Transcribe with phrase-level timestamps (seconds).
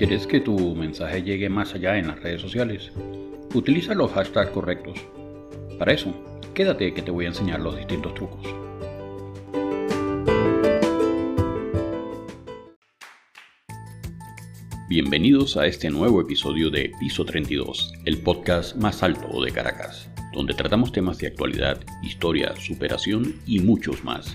[0.00, 2.90] ¿Quieres que tu mensaje llegue más allá en las redes sociales?
[3.52, 4.98] Utiliza los hashtags correctos.
[5.78, 6.14] Para eso,
[6.54, 8.46] quédate que te voy a enseñar los distintos trucos.
[14.88, 20.54] Bienvenidos a este nuevo episodio de Piso 32, el podcast más alto de Caracas, donde
[20.54, 24.34] tratamos temas de actualidad, historia, superación y muchos más.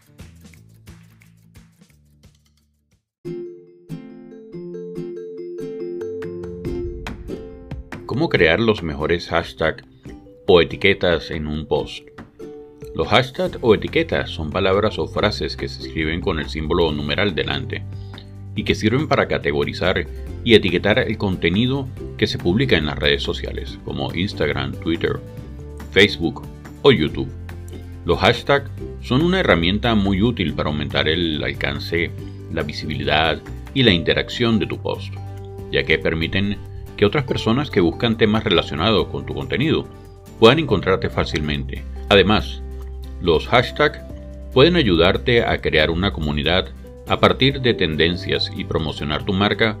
[8.21, 9.83] ¿Cómo crear los mejores hashtags
[10.45, 12.07] o etiquetas en un post?
[12.93, 17.33] Los hashtags o etiquetas son palabras o frases que se escriben con el símbolo numeral
[17.33, 17.83] delante
[18.55, 20.05] y que sirven para categorizar
[20.43, 21.87] y etiquetar el contenido
[22.19, 25.19] que se publica en las redes sociales como Instagram, Twitter,
[25.89, 26.43] Facebook
[26.83, 27.31] o YouTube.
[28.05, 28.69] Los hashtags
[29.01, 32.11] son una herramienta muy útil para aumentar el alcance,
[32.53, 33.41] la visibilidad
[33.73, 35.11] y la interacción de tu post,
[35.71, 36.69] ya que permiten
[37.01, 39.87] que otras personas que buscan temas relacionados con tu contenido
[40.39, 41.83] puedan encontrarte fácilmente.
[42.09, 42.61] Además,
[43.19, 44.01] los hashtags
[44.53, 46.67] pueden ayudarte a crear una comunidad
[47.07, 49.79] a partir de tendencias y promocionar tu marca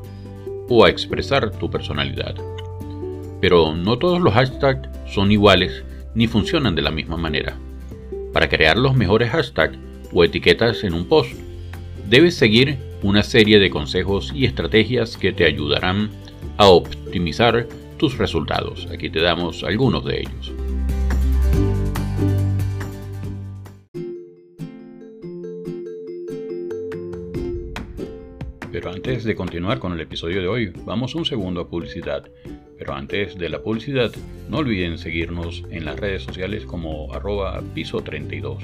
[0.67, 2.33] o a expresar tu personalidad.
[3.39, 5.83] Pero no todos los hashtags son iguales
[6.15, 7.55] ni funcionan de la misma manera.
[8.33, 9.77] Para crear los mejores hashtags
[10.11, 11.33] o etiquetas en un post,
[12.09, 16.09] debes seguir una serie de consejos y estrategias que te ayudarán
[16.57, 18.87] a optimizar tus resultados.
[18.91, 20.53] Aquí te damos algunos de ellos.
[28.71, 32.29] Pero antes de continuar con el episodio de hoy, vamos un segundo a publicidad.
[32.77, 34.11] Pero antes de la publicidad,
[34.49, 38.57] no olviden seguirnos en las redes sociales como arroba piso32.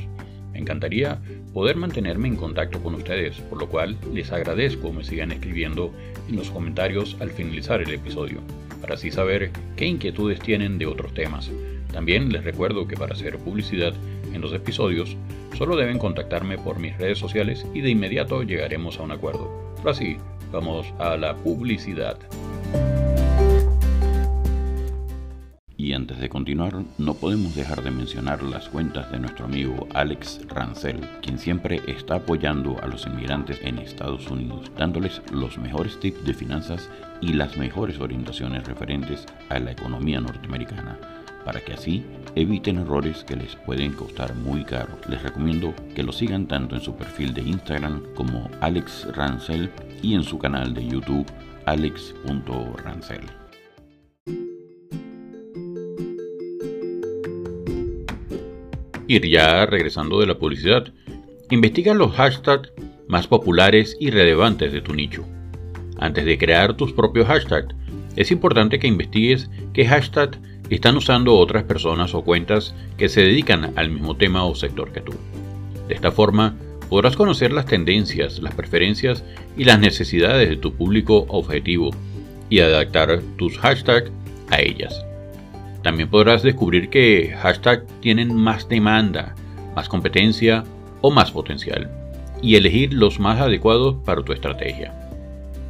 [0.57, 1.19] Encantaría
[1.53, 5.93] poder mantenerme en contacto con ustedes, por lo cual les agradezco me sigan escribiendo
[6.27, 8.39] en los comentarios al finalizar el episodio,
[8.81, 11.51] para así saber qué inquietudes tienen de otros temas.
[11.93, 13.93] También les recuerdo que para hacer publicidad
[14.33, 15.15] en los episodios,
[15.57, 19.49] solo deben contactarme por mis redes sociales y de inmediato llegaremos a un acuerdo.
[19.85, 20.17] Así,
[20.51, 22.17] vamos a la publicidad.
[26.07, 31.01] Antes de continuar, no podemos dejar de mencionar las cuentas de nuestro amigo Alex Rancel,
[31.21, 36.33] quien siempre está apoyando a los inmigrantes en Estados Unidos, dándoles los mejores tips de
[36.33, 40.97] finanzas y las mejores orientaciones referentes a la economía norteamericana
[41.43, 44.97] para que así eviten errores que les pueden costar muy caro.
[45.09, 49.69] Les recomiendo que lo sigan tanto en su perfil de Instagram como Alex Rancel
[50.01, 51.27] y en su canal de YouTube
[51.65, 53.46] alex.rancel.
[59.07, 60.91] Ir ya regresando de la publicidad,
[61.49, 62.71] investiga los hashtags
[63.07, 65.23] más populares y relevantes de tu nicho.
[65.97, 67.73] Antes de crear tus propios hashtags,
[68.15, 70.37] es importante que investigues qué hashtag
[70.69, 75.01] están usando otras personas o cuentas que se dedican al mismo tema o sector que
[75.01, 75.13] tú.
[75.87, 76.55] De esta forma,
[76.89, 79.23] podrás conocer las tendencias, las preferencias
[79.55, 81.91] y las necesidades de tu público objetivo
[82.49, 84.11] y adaptar tus hashtags
[84.49, 85.05] a ellas.
[85.83, 89.35] También podrás descubrir que hashtags tienen más demanda,
[89.75, 90.63] más competencia
[91.01, 91.89] o más potencial
[92.41, 94.93] y elegir los más adecuados para tu estrategia.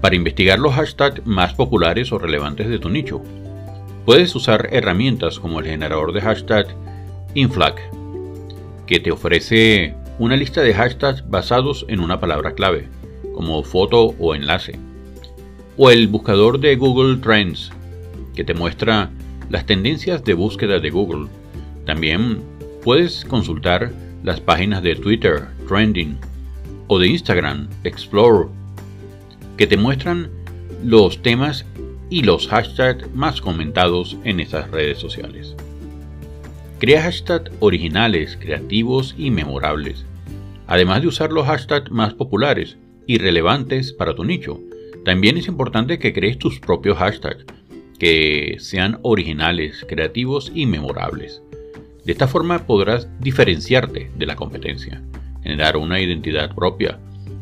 [0.01, 3.21] Para investigar los hashtags más populares o relevantes de tu nicho,
[4.07, 6.67] Puedes usar herramientas como el generador de hashtag
[7.33, 7.75] Inflag,
[8.85, 12.87] que te ofrece una lista de hashtags basados en una palabra clave,
[13.35, 14.79] como foto o enlace,
[15.75, 17.69] o el buscador de Google Trends,
[18.33, 19.11] que te muestra
[19.49, 21.27] las tendencias de búsqueda de Google.
[21.85, 22.41] También
[22.83, 23.91] puedes consultar
[24.23, 26.17] las páginas de Twitter, Trending,
[26.87, 28.47] o de Instagram, Explore,
[29.57, 30.29] que te muestran
[30.83, 31.65] los temas
[32.09, 35.55] y los hashtags más comentados en esas redes sociales.
[36.79, 40.05] Crea hashtags originales, creativos y memorables,
[40.67, 42.77] además de usar los hashtags más populares
[43.07, 44.59] y relevantes para tu nicho.
[45.03, 47.45] También es importante que crees tus propios hashtags,
[47.99, 51.41] que sean originales, creativos y memorables.
[52.05, 55.01] De esta forma podrás diferenciarte de la competencia,
[55.43, 56.99] generar una identidad propia,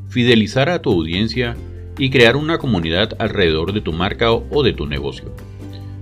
[0.10, 1.56] fidelizar a tu audiencia
[1.98, 5.32] y crear una comunidad alrededor de tu marca o de tu negocio.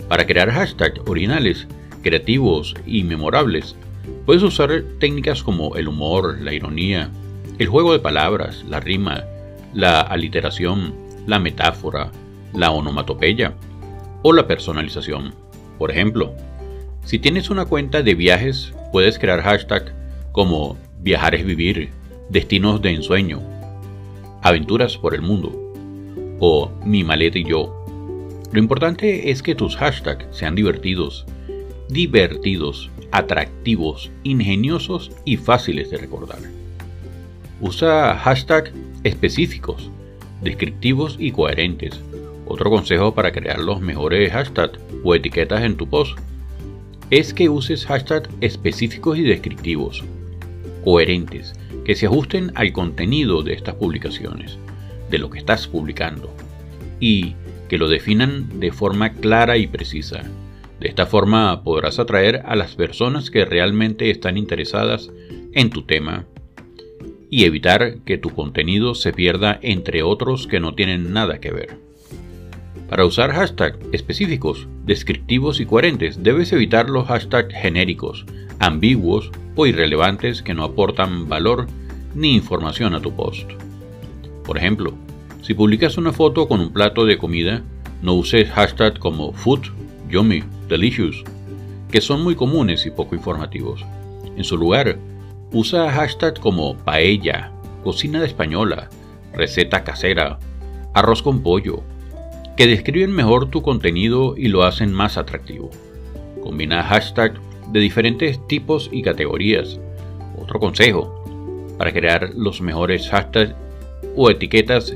[0.08, 1.68] Para crear hashtags originales,
[2.02, 3.76] creativos y memorables,
[4.26, 7.10] puedes usar técnicas como el humor, la ironía,
[7.58, 9.24] el juego de palabras, la rima,
[9.74, 10.94] la aliteración,
[11.26, 12.12] la metáfora,
[12.54, 13.56] la onomatopeya
[14.24, 15.36] o la personalización.
[15.78, 16.34] Por ejemplo,
[17.06, 19.94] si tienes una cuenta de viajes, puedes crear hashtag
[20.32, 21.92] como viajar es vivir,
[22.30, 23.42] destinos de ensueño,
[24.42, 25.52] aventuras por el mundo
[26.40, 27.86] o mi maleta y yo.
[28.52, 31.26] Lo importante es que tus hashtags sean divertidos,
[31.90, 36.40] divertidos, atractivos, ingeniosos y fáciles de recordar.
[37.62, 38.72] Usa hashtags
[39.04, 39.90] específicos,
[40.42, 42.00] descriptivos y coherentes.
[42.54, 46.20] Otro consejo para crear los mejores hashtags o etiquetas en tu post
[47.10, 50.04] es que uses hashtags específicos y descriptivos,
[50.84, 54.60] coherentes, que se ajusten al contenido de estas publicaciones,
[55.10, 56.32] de lo que estás publicando,
[57.00, 57.34] y
[57.70, 60.22] que lo definan de forma clara y precisa.
[60.80, 65.10] De esta forma podrás atraer a las personas que realmente están interesadas
[65.54, 66.28] en tu tema
[67.32, 71.93] y evitar que tu contenido se pierda entre otros que no tienen nada que ver.
[72.94, 78.24] Para usar hashtags específicos, descriptivos y coherentes, debes evitar los hashtags genéricos,
[78.60, 81.66] ambiguos o irrelevantes que no aportan valor
[82.14, 83.50] ni información a tu post.
[84.46, 84.94] Por ejemplo,
[85.42, 87.64] si publicas una foto con un plato de comida,
[88.04, 89.62] no uses hashtags como food,
[90.08, 91.24] yummy, delicious,
[91.90, 93.84] que son muy comunes y poco informativos.
[94.38, 95.00] En su lugar,
[95.52, 97.52] usa hashtags como paella,
[97.84, 98.92] cocina de española,
[99.34, 100.38] receta casera,
[100.94, 101.84] arroz con pollo,
[102.58, 105.72] que describen mejor tu contenido y lo hacen más atractivo.
[106.42, 107.40] Combina hashtags
[107.72, 109.80] de diferentes tipos y categorías.
[110.38, 113.56] Otro consejo, para crear los mejores hashtags
[114.16, 114.96] o etiquetas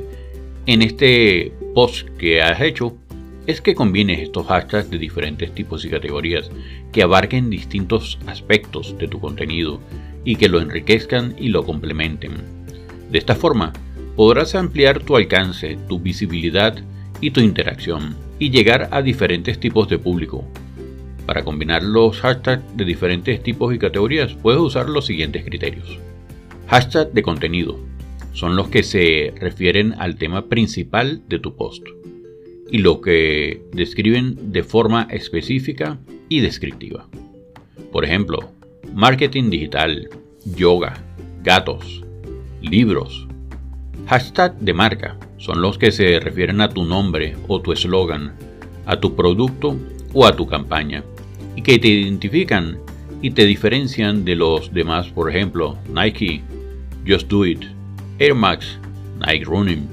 [0.65, 2.95] en este post que has hecho,
[3.47, 6.51] es que combines estos hashtags de diferentes tipos y categorías
[6.91, 9.79] que abarquen distintos aspectos de tu contenido
[10.25, 12.33] y que lo enriquezcan y lo complementen.
[13.09, 13.71] De esta forma,
[14.17, 16.83] podrás ampliar tu alcance, tu visibilidad
[17.21, 20.45] y tu interacción y llegar a diferentes tipos de público,
[21.27, 25.99] para combinar los hashtags de diferentes tipos y categorías, puedes usar los siguientes criterios.
[26.67, 27.77] Hashtag de contenido.
[28.31, 31.85] Son los que se refieren al tema principal de tu post
[32.71, 35.99] y lo que describen de forma específica
[36.29, 37.07] y descriptiva.
[37.91, 38.51] Por ejemplo,
[38.93, 40.09] marketing digital,
[40.55, 41.03] yoga,
[41.43, 42.03] gatos,
[42.61, 43.26] libros.
[44.05, 48.33] Hashtag de marca son los que se refieren a tu nombre o tu eslogan,
[48.85, 49.77] a tu producto
[50.13, 51.03] o a tu campaña
[51.55, 52.77] y que te identifican
[53.21, 56.41] y te diferencian de los demás, por ejemplo, Nike,
[57.05, 57.63] Just Do It,
[58.19, 58.79] Air Max,
[59.19, 59.87] Nike Running.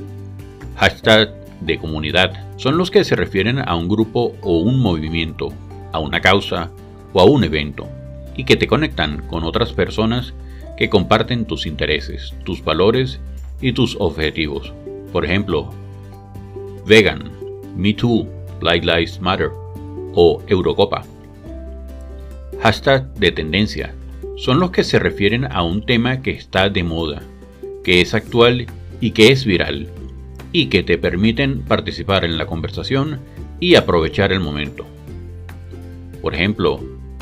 [0.76, 5.52] Hashtag de comunidad son los que se refieren a un grupo o un movimiento,
[5.92, 6.70] a una causa
[7.12, 7.88] o a un evento,
[8.36, 10.34] y que te conectan con otras personas
[10.76, 13.33] que comparten tus intereses, tus valores y
[13.74, 14.72] tus objetivos.
[15.12, 15.70] Por ejemplo,
[16.86, 17.30] Vegan,
[17.76, 18.26] Me Too,
[18.60, 19.50] Black Lives Matter
[20.14, 21.02] o Eurocopa.
[22.60, 23.94] Hashtag de tendencia
[24.36, 27.22] son los que se refieren a un tema que está de moda,
[27.82, 28.66] que es actual
[29.00, 29.88] y que es viral,
[30.52, 33.20] y que te permiten participar en la conversación
[33.60, 34.86] y aprovechar el momento.
[36.20, 36.80] Por ejemplo,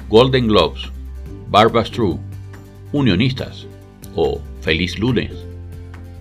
[0.08, 0.90] Golden Globes,
[1.50, 2.18] Barbas True,
[2.92, 3.66] Unionistas
[4.14, 5.32] o Feliz Lunes.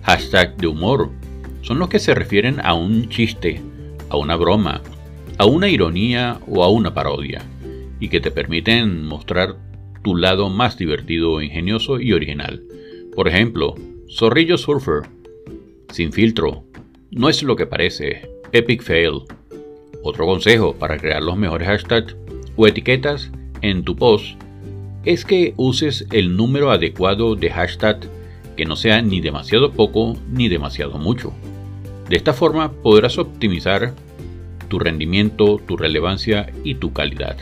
[0.02, 1.10] Hashtag de humor
[1.62, 3.60] son los que se refieren a un chiste,
[4.08, 4.82] a una broma,
[5.38, 7.42] a una ironía o a una parodia
[8.00, 9.56] y que te permiten mostrar
[10.02, 12.62] tu lado más divertido, ingenioso y original.
[13.14, 13.76] Por ejemplo,
[14.10, 15.02] Zorrillo Surfer,
[15.90, 16.64] sin filtro,
[17.10, 19.22] no es lo que parece, Epic Fail.
[20.02, 22.16] Otro consejo para crear los mejores hashtags
[22.56, 23.30] o etiquetas
[23.60, 24.36] en tu post
[25.04, 28.00] es que uses el número adecuado de hashtag
[28.56, 31.32] que no sea ni demasiado poco ni demasiado mucho.
[32.08, 33.94] De esta forma podrás optimizar
[34.68, 37.36] tu rendimiento, tu relevancia y tu calidad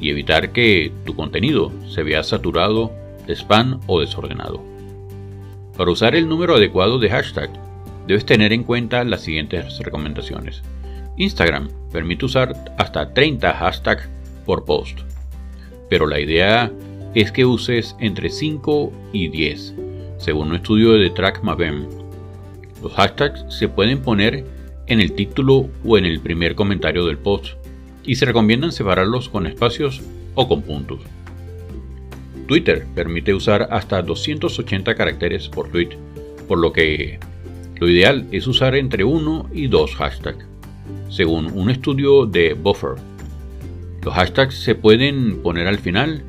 [0.00, 2.92] y evitar que tu contenido se vea saturado
[3.28, 4.62] spam o desordenado.
[5.76, 7.50] Para usar el número adecuado de hashtag,
[8.06, 10.62] debes tener en cuenta las siguientes recomendaciones.
[11.16, 14.08] Instagram permite usar hasta 30 hashtags
[14.46, 15.00] por post,
[15.90, 16.72] pero la idea
[17.14, 19.74] es que uses entre 5 y 10,
[20.18, 21.86] según un estudio de TrackMavem.
[22.82, 24.44] Los hashtags se pueden poner
[24.86, 27.54] en el título o en el primer comentario del post
[28.04, 30.02] y se recomiendan separarlos con espacios
[30.34, 31.00] o con puntos.
[32.46, 35.90] Twitter permite usar hasta 280 caracteres por tweet,
[36.46, 37.18] por lo que
[37.78, 40.46] lo ideal es usar entre 1 y 2 hashtags,
[41.10, 42.94] según un estudio de Buffer.
[44.02, 46.22] Los hashtags se pueden poner al final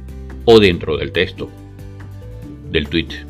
[0.46, 1.50] o dentro del texto
[2.72, 3.28] del tweet.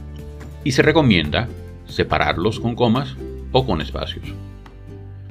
[0.63, 1.47] Y se recomienda
[1.85, 3.15] separarlos con comas
[3.51, 4.25] o con espacios.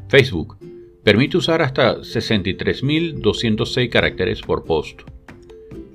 [0.09, 0.57] Facebook
[1.03, 5.03] permite usar hasta 63.206 caracteres por post,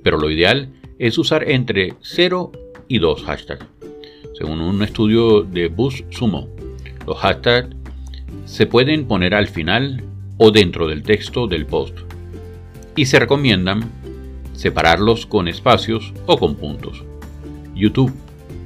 [0.02, 2.52] pero lo ideal es usar entre 0
[2.88, 3.66] y 2 hashtags.
[4.38, 6.48] Según un estudio de Bus Sumo,
[7.06, 7.76] los hashtags
[8.44, 10.02] se pueden poner al final
[10.38, 11.96] o dentro del texto del post
[12.96, 13.90] y se recomiendan
[14.52, 17.04] separarlos con espacios o con puntos.
[17.74, 18.12] YouTube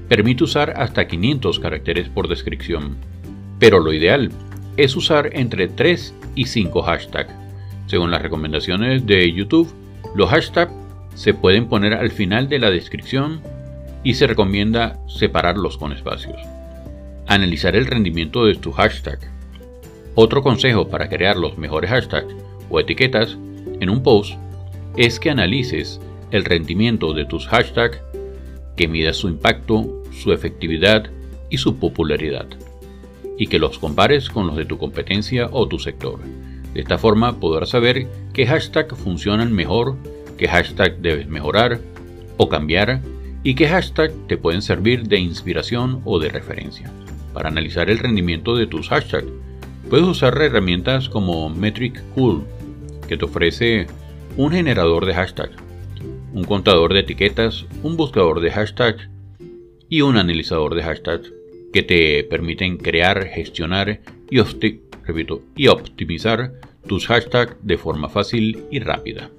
[0.08, 2.96] permite usar hasta 500 caracteres por descripción,
[3.58, 4.30] pero lo ideal
[4.76, 7.34] es usar entre 3 y 5 hashtags.
[7.86, 9.72] Según las recomendaciones de YouTube,
[10.14, 10.72] los hashtags
[11.14, 13.40] se pueden poner al final de la descripción
[14.04, 16.40] y se recomienda separarlos con espacios.
[17.26, 19.18] Analizar el rendimiento de tu hashtag.
[20.14, 22.34] Otro consejo para crear los mejores hashtags
[22.70, 23.36] o etiquetas
[23.80, 24.34] en un post
[24.96, 26.00] es que analices
[26.30, 28.00] el rendimiento de tus hashtags,
[28.76, 31.10] que midas su impacto, su efectividad
[31.50, 32.46] y su popularidad,
[33.38, 36.18] y que los compares con los de tu competencia o tu sector.
[36.74, 39.96] De esta forma podrás saber qué hashtag funcionan mejor
[40.38, 41.80] qué hashtag debes mejorar
[42.38, 43.02] o cambiar
[43.42, 46.90] y qué hashtag te pueden servir de inspiración o de referencia.
[47.34, 49.26] Para analizar el rendimiento de tus hashtags,
[49.90, 52.44] puedes usar herramientas como Metric Cool,
[53.06, 53.86] que te ofrece
[54.36, 55.56] un generador de hashtags,
[56.32, 59.08] un contador de etiquetas, un buscador de hashtags
[59.88, 61.32] y un analizador de hashtags
[61.72, 64.38] que te permiten crear, gestionar y,
[65.68, 66.52] optimizar
[66.86, 69.30] tus hashtags de forma fácil y rápida.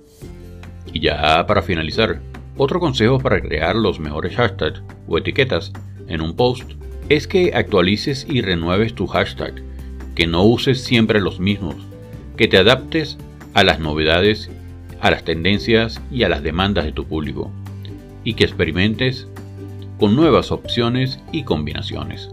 [0.93, 2.21] Y ya para finalizar,
[2.57, 5.71] otro consejo para crear los mejores hashtags o etiquetas
[6.07, 6.71] en un post
[7.09, 9.55] es que actualices y renueves tu hashtag,
[10.15, 11.75] que no uses siempre los mismos,
[12.37, 13.17] que te adaptes
[13.53, 14.49] a las novedades,
[15.01, 17.51] a las tendencias y a las demandas de tu público,
[18.23, 19.27] y que experimentes
[19.99, 22.29] con nuevas opciones y combinaciones.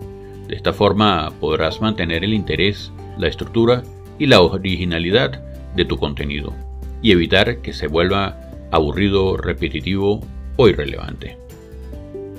[0.47, 3.83] De esta forma podrás mantener el interés, la estructura
[4.19, 5.43] y la originalidad
[5.75, 6.55] de tu contenido
[7.03, 10.21] y evitar que se vuelva aburrido, repetitivo
[10.57, 11.37] o irrelevante.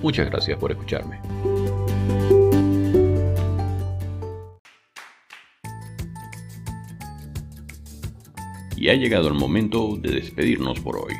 [0.02, 1.20] Muchas gracias por escucharme.
[8.78, 11.14] Y ha llegado el momento de despedirnos por hoy.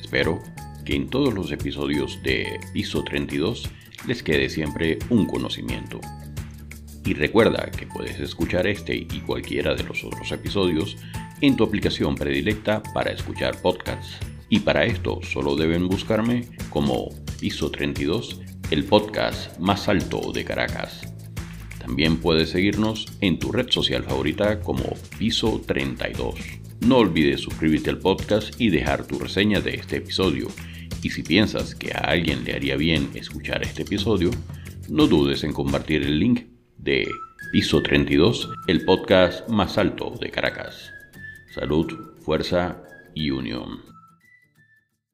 [0.00, 0.40] Espero
[0.88, 3.68] que en todos los episodios de Piso 32
[4.06, 6.00] les quede siempre un conocimiento.
[7.04, 10.96] Y recuerda que puedes escuchar este y cualquiera de los otros episodios
[11.42, 14.16] en tu aplicación predilecta para escuchar podcasts.
[14.48, 18.40] Y para esto solo deben buscarme como Piso 32,
[18.70, 21.02] el podcast más alto de Caracas.
[21.80, 24.84] También puedes seguirnos en tu red social favorita como
[25.18, 26.36] Piso 32.
[26.80, 30.48] No olvides suscribirte al podcast y dejar tu reseña de este episodio.
[31.02, 34.30] Y si piensas que a alguien le haría bien escuchar este episodio,
[34.88, 37.08] no dudes en compartir el link de
[37.52, 40.92] Piso 32, el podcast más alto de Caracas.
[41.54, 42.82] Salud, fuerza
[43.14, 43.97] y unión.